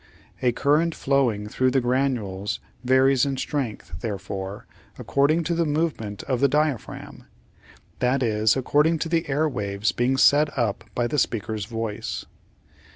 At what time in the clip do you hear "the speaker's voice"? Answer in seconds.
11.05-12.25